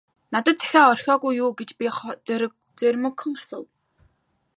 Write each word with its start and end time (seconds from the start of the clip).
-Надад 0.33 0.57
захиа 0.61 0.83
орхиогүй 0.93 1.33
юу 1.43 1.51
гэж 1.59 1.69
би 1.79 1.85
зоримогхон 2.79 3.33
асуув. 3.41 3.69